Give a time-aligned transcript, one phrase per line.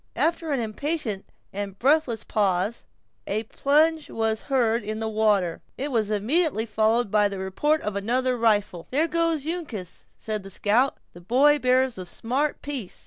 [0.15, 2.87] After an impatient and breathless pause,
[3.27, 7.81] a plunge was heard in the water, and it was immediately followed by the report
[7.81, 8.87] of another rifle.
[8.89, 12.99] "There goes Uncas!" said the scout; "the boy bears a smart piece!